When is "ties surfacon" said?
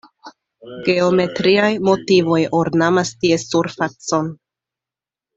3.25-4.33